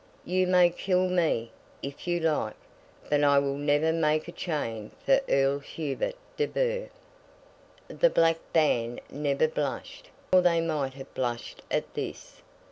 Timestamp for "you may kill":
0.25-1.07